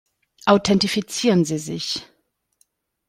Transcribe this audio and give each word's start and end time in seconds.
Authentifizieren 0.49 1.45
Sie 1.45 1.59
sich! 1.59 2.07